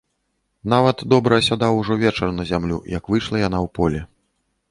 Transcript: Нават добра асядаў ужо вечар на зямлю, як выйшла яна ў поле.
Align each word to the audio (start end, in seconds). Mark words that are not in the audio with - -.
Нават 0.73 1.03
добра 1.13 1.33
асядаў 1.41 1.77
ужо 1.81 1.97
вечар 2.05 2.33
на 2.39 2.47
зямлю, 2.51 2.77
як 2.97 3.03
выйшла 3.13 3.45
яна 3.47 3.57
ў 3.67 3.73
поле. 3.79 4.01